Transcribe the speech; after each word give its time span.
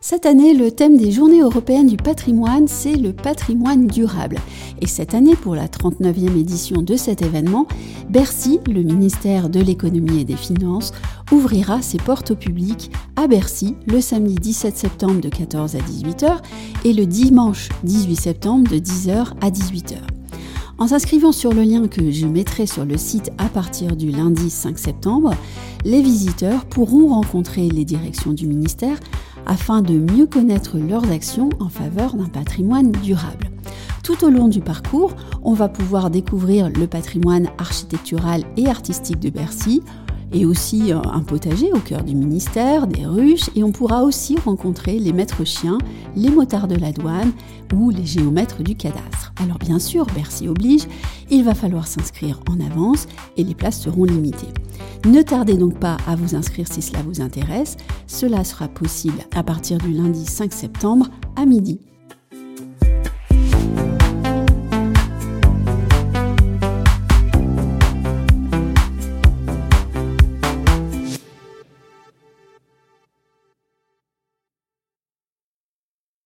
Cette 0.00 0.26
année, 0.26 0.54
le 0.54 0.70
thème 0.70 0.96
des 0.96 1.10
Journées 1.10 1.40
européennes 1.40 1.88
du 1.88 1.96
patrimoine, 1.96 2.68
c'est 2.68 2.94
le 2.94 3.12
patrimoine 3.12 3.88
durable. 3.88 4.36
Et 4.80 4.86
cette 4.86 5.12
année, 5.12 5.34
pour 5.34 5.56
la 5.56 5.66
39e 5.66 6.38
édition 6.38 6.82
de 6.82 6.96
cet 6.96 7.20
événement, 7.20 7.66
Bercy, 8.08 8.60
le 8.68 8.82
ministère 8.82 9.48
de 9.48 9.58
l'économie 9.58 10.20
et 10.20 10.24
des 10.24 10.36
finances, 10.36 10.92
ouvrira 11.32 11.82
ses 11.82 11.98
portes 11.98 12.30
au 12.30 12.36
public 12.36 12.92
à 13.16 13.26
Bercy 13.26 13.74
le 13.86 14.00
samedi 14.00 14.36
17 14.36 14.76
septembre 14.76 15.20
de 15.20 15.28
14 15.28 15.74
à 15.74 15.80
18h 15.80 16.38
et 16.84 16.92
le 16.92 17.04
dimanche 17.04 17.68
18 17.82 18.14
septembre 18.14 18.70
de 18.70 18.76
10h 18.76 19.32
à 19.40 19.50
18h. 19.50 19.96
En 20.78 20.86
s'inscrivant 20.86 21.32
sur 21.32 21.52
le 21.52 21.62
lien 21.62 21.88
que 21.88 22.12
je 22.12 22.26
mettrai 22.26 22.66
sur 22.66 22.84
le 22.84 22.96
site 22.96 23.32
à 23.36 23.48
partir 23.48 23.96
du 23.96 24.12
lundi 24.12 24.48
5 24.48 24.78
septembre, 24.78 25.34
les 25.84 26.00
visiteurs 26.00 26.66
pourront 26.66 27.08
rencontrer 27.08 27.68
les 27.68 27.84
directions 27.84 28.32
du 28.32 28.46
ministère 28.46 28.96
afin 29.48 29.82
de 29.82 29.98
mieux 29.98 30.26
connaître 30.26 30.78
leurs 30.78 31.10
actions 31.10 31.50
en 31.58 31.68
faveur 31.68 32.14
d'un 32.14 32.28
patrimoine 32.28 32.92
durable. 32.92 33.50
Tout 34.04 34.24
au 34.24 34.30
long 34.30 34.48
du 34.48 34.60
parcours, 34.60 35.12
on 35.42 35.54
va 35.54 35.68
pouvoir 35.68 36.10
découvrir 36.10 36.70
le 36.70 36.86
patrimoine 36.86 37.48
architectural 37.58 38.44
et 38.56 38.68
artistique 38.68 39.20
de 39.20 39.30
Bercy, 39.30 39.82
et 40.32 40.44
aussi 40.44 40.92
euh, 40.92 41.00
un 41.12 41.20
potager 41.20 41.72
au 41.72 41.78
cœur 41.78 42.02
du 42.04 42.14
ministère, 42.14 42.86
des 42.86 43.06
ruches, 43.06 43.50
et 43.56 43.64
on 43.64 43.72
pourra 43.72 44.02
aussi 44.04 44.36
rencontrer 44.36 44.98
les 44.98 45.12
maîtres 45.12 45.44
chiens, 45.44 45.78
les 46.16 46.30
motards 46.30 46.68
de 46.68 46.76
la 46.76 46.92
douane 46.92 47.32
ou 47.74 47.90
les 47.90 48.06
géomètres 48.06 48.62
du 48.62 48.74
cadastre. 48.74 49.32
Alors 49.42 49.58
bien 49.58 49.78
sûr, 49.78 50.06
Bercy 50.14 50.48
oblige, 50.48 50.86
il 51.30 51.44
va 51.44 51.54
falloir 51.54 51.86
s'inscrire 51.86 52.40
en 52.48 52.60
avance 52.60 53.06
et 53.36 53.44
les 53.44 53.54
places 53.54 53.80
seront 53.80 54.04
limitées. 54.04 54.52
Ne 55.04 55.22
tardez 55.22 55.56
donc 55.56 55.78
pas 55.78 55.96
à 56.06 56.16
vous 56.16 56.34
inscrire 56.34 56.66
si 56.66 56.82
cela 56.82 57.02
vous 57.02 57.20
intéresse, 57.20 57.76
cela 58.06 58.42
sera 58.44 58.68
possible 58.68 59.18
à 59.34 59.42
partir 59.42 59.78
du 59.78 59.92
lundi 59.92 60.26
5 60.26 60.52
septembre 60.52 61.08
à 61.36 61.46
midi. 61.46 61.80